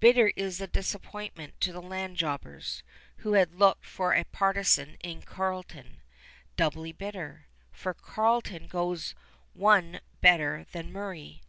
[0.00, 2.82] Bitter is the disappointment to the land jobbers,
[3.18, 6.02] who had looked for a partisan in Carleton;
[6.56, 9.14] doubly bitter, for Carleton goes
[9.52, 11.42] one better than Murray.